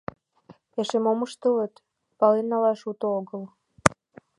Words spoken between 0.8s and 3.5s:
мом ыштылыт— пален налаш уто огыл.